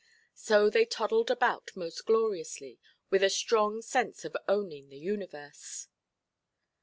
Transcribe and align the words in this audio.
So 0.33 0.71
they 0.71 0.85
toddled 0.85 1.29
about 1.29 1.75
most 1.75 2.07
gloriously, 2.07 2.79
with 3.11 3.21
a 3.21 3.29
strong 3.29 3.83
sense 3.83 4.25
of 4.25 4.35
owning 4.47 4.89
the 4.89 4.97
universe. 4.97 5.89